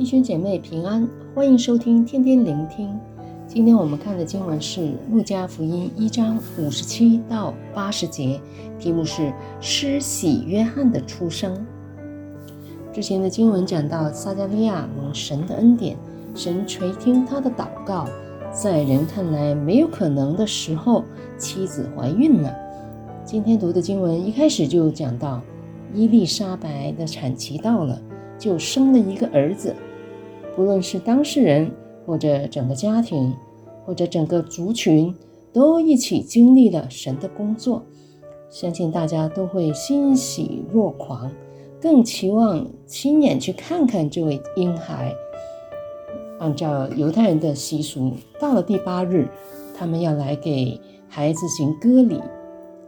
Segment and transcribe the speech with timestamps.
[0.00, 2.98] 弟兄姐妹平安，欢迎收听天天聆听。
[3.46, 4.80] 今天我们看的经文是
[5.12, 8.40] 《路加福音》一章五十七到八十节，
[8.78, 9.30] 题目是
[9.60, 11.54] “施洗约翰的出生”。
[12.94, 15.98] 之前的经文讲到撒迦利亚蒙神的恩典，
[16.34, 18.08] 神垂听他的祷告，
[18.50, 21.04] 在人看来没有可能的时候，
[21.36, 22.50] 妻子怀孕了。
[23.22, 25.42] 今天读的经文一开始就讲到
[25.92, 28.00] 伊丽莎白的产期到了，
[28.38, 29.76] 就生了一个儿子。
[30.56, 31.70] 不论是当事人，
[32.04, 33.32] 或者整个家庭，
[33.84, 35.14] 或者整个族群，
[35.52, 37.82] 都一起经历了神的工作，
[38.50, 41.30] 相信大家都会欣喜若狂，
[41.80, 45.14] 更期望亲眼去看看这位婴孩。
[46.38, 49.28] 按照犹太人的习俗，到了第八日，
[49.74, 52.20] 他们要来给孩子行割礼，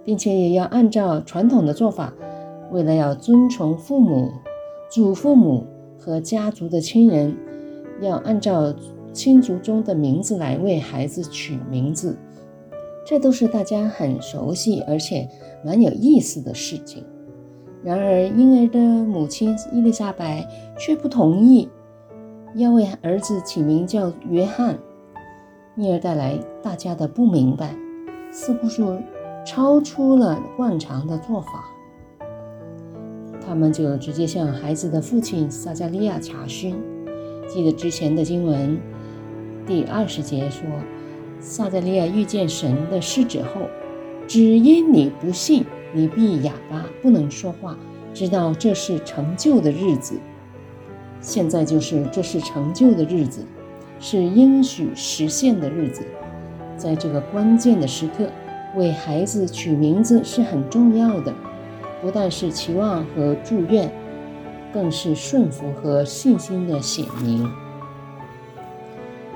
[0.04, 2.12] 并且也要按照传统的做法，
[2.70, 4.30] 为了要尊崇父母、
[4.90, 5.66] 祖父母
[5.98, 7.36] 和家族的亲人。
[8.02, 8.74] 要按照
[9.12, 12.18] 亲族中的名字来为孩子取名字，
[13.06, 15.28] 这都是大家很熟悉而且
[15.64, 17.04] 蛮有意思的事情。
[17.84, 20.46] 然而，婴儿的母亲伊丽莎白
[20.78, 21.68] 却不同意，
[22.54, 24.78] 要为儿子起名叫约翰，
[25.76, 27.74] 因而带来大家的不明白，
[28.30, 28.82] 似乎是
[29.44, 31.64] 超出了惯常的做法。
[33.44, 36.76] 他们就直接向孩子的父亲撒迦利亚查询。
[37.48, 38.78] 记得之前的经文
[39.66, 40.64] 第二十节说，
[41.40, 43.62] 撒迦利亚遇见神的使者后，
[44.26, 47.76] 只因你不信，你必哑巴，不能说话，
[48.14, 50.14] 知道这是成就的日子。
[51.20, 53.44] 现在就是这是成就的日子，
[54.00, 56.02] 是应许实现的日子。
[56.76, 58.28] 在这个关键的时刻，
[58.76, 61.32] 为孩子取名字是很重要的，
[62.00, 63.92] 不但是期望和祝愿。
[64.72, 67.46] 更是顺服和信心的显明，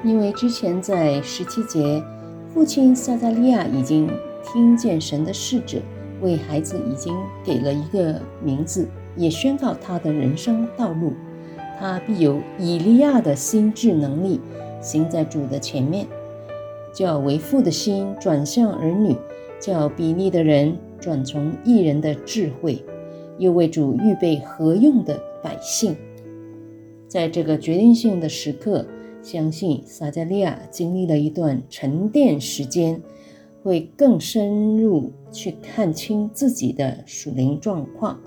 [0.03, 2.03] 因为之前在十七节，
[2.55, 4.09] 父亲撒迦利亚已经
[4.43, 5.79] 听见神的使者
[6.23, 11.13] 为孩子已经给了一个名字，也宣告他的人生道路，
[11.79, 14.41] 他必有以利亚的心智能力，
[14.81, 16.07] 行在主的前面，
[16.95, 19.15] 叫为父的心转向儿女，
[19.61, 22.83] 叫比利的人转从义人的智慧。
[23.39, 25.95] 又为主预备合用的百姓，
[27.07, 28.85] 在这个决定性的时刻，
[29.23, 33.01] 相信撒迦利亚经历了一段沉淀时间，
[33.63, 38.19] 会更深入去看清自己的属灵状况。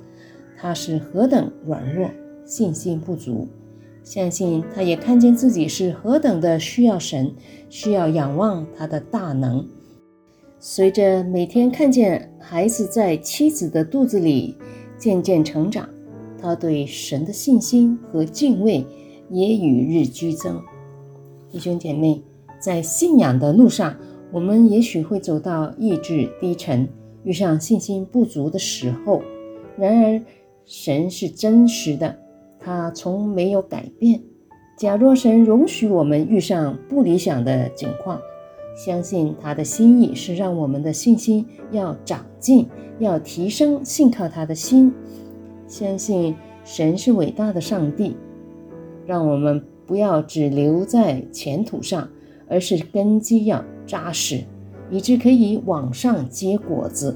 [0.58, 2.10] 他是何等软弱，
[2.46, 3.46] 信心不足，
[4.02, 7.36] 相信他也看见自己是何等的需要神，
[7.70, 9.68] 需要仰望他的大能。
[10.58, 14.56] 随着每天看见孩子在妻子的肚子里。
[15.00, 15.88] 渐渐成长，
[16.42, 18.86] 他对神的信心和敬畏
[19.30, 20.62] 也与日俱增。
[21.52, 22.22] 弟兄姐妹，
[22.60, 23.96] 在信仰的路上，
[24.32, 26.88] 我们也许会走到意志低沉、
[27.24, 29.22] 遇上信心不足的时候。
[29.78, 30.22] 然而，
[30.66, 32.18] 神是真实的，
[32.60, 34.22] 他从没有改变。
[34.78, 38.20] 假若神容许我们遇上不理想的境况，
[38.76, 42.68] 相信他的心意是让我们的信心要长进。
[43.00, 44.94] 要提升信靠他的心，
[45.70, 46.36] 相信
[46.66, 48.18] 神是伟大的上帝，
[49.06, 52.10] 让我们不要只留在浅土上，
[52.50, 54.44] 而是根基要扎实，
[54.90, 57.16] 以致可以往上结果子。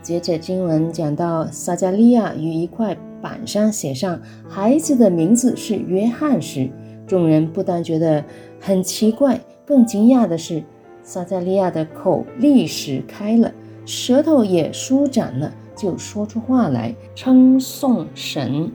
[0.00, 4.18] 接着经文讲到撒迦利亚于一块板上写上
[4.48, 6.70] 孩子的名字是约翰时，
[7.06, 8.24] 众人不但觉得
[8.58, 10.64] 很奇怪，更惊讶的是
[11.02, 13.52] 撒迦利亚的口立时开了。
[13.84, 18.70] 舌头也舒展了，就说出话来，称颂神。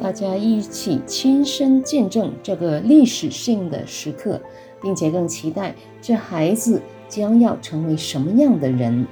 [0.00, 4.40] 大家一起亲身见证这个历史性的时刻，
[4.80, 6.80] 并且更期待这孩子
[7.10, 9.06] 将要成为什么样的人。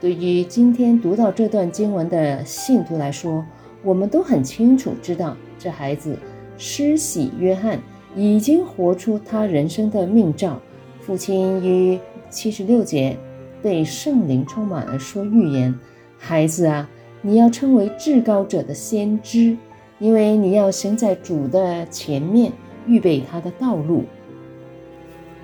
[0.00, 3.44] 对于今天读到这段经文的信徒来说，
[3.82, 6.16] 我们都很清楚知道，这孩子
[6.56, 7.80] 施洗约翰
[8.14, 10.60] 已经活出他人生的命照。
[11.00, 11.98] 父亲于
[12.30, 13.18] 七十六节
[13.64, 15.74] 被圣灵充满而说预言
[16.20, 16.86] ：“孩子啊，
[17.22, 19.56] 你要称为至高者的先知，
[19.98, 22.52] 因为你要行在主的前面，
[22.86, 24.04] 预备他的道路。”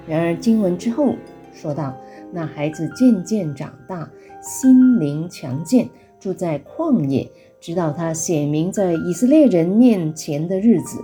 [0.07, 1.15] 然而经文之后
[1.55, 1.97] 说道
[2.31, 4.11] ：“那孩子渐渐长大，
[4.43, 5.89] 心灵强健，
[6.21, 7.27] 住在旷野，
[7.59, 11.03] 直到他显明在以色列人面前的日子。”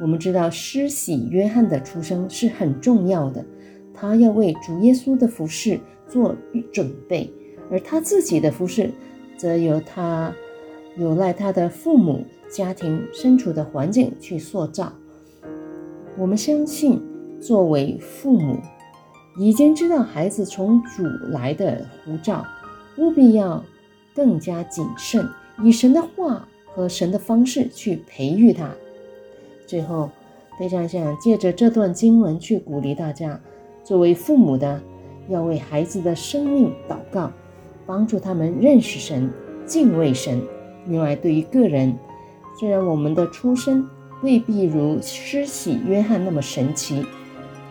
[0.00, 3.44] 我们知道施洗约翰的出生是很重要的，
[3.98, 6.36] 他要为主耶稣的服饰做
[6.72, 7.28] 准备，
[7.70, 8.92] 而他自己的服饰
[9.36, 10.32] 则由他
[10.96, 14.92] 有赖他的父母、家庭身处的环境去塑造。
[16.16, 17.02] 我们相信，
[17.40, 18.58] 作为父母，
[19.36, 21.02] 已经知道孩子从主
[21.32, 22.46] 来的护照，
[22.98, 23.64] 务必要
[24.14, 25.26] 更加谨慎，
[25.64, 28.70] 以神的话和神的方式去培育他。
[29.66, 30.10] 最后，
[30.58, 33.40] 非常想借着这段经文去鼓励大家，
[33.88, 34.78] 作为父母的，
[35.30, 37.32] 要为孩子的生命祷告，
[37.86, 39.32] 帮助他们认识神、
[39.64, 40.42] 敬畏神。
[40.88, 41.96] 另外，对于个人，
[42.60, 43.88] 虽然我们的出生
[44.22, 47.02] 未必如施洗约翰那么神奇，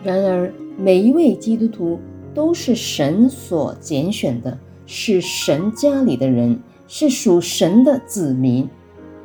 [0.02, 2.00] 然而每一位基督徒
[2.34, 8.68] 都是神所拣选的，是神家里的人，是属神的子民。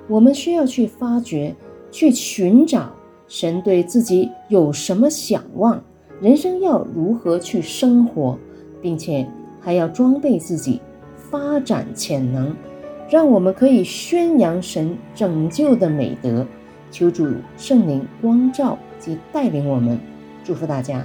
[0.08, 1.56] 我们需要去发掘、
[1.90, 2.94] 去寻找
[3.28, 5.84] 神对自己有什么想望，
[6.24, 8.40] 人生要如何去生活，
[8.82, 9.28] 并且
[9.60, 10.80] 还要装备自己，
[11.18, 12.56] 发展潜能。
[13.10, 16.48] 让我们可以宣扬神拯救的美德，
[16.90, 17.28] 求主
[17.58, 20.00] 圣灵光照及带领我们，
[20.46, 21.04] 祝福大家。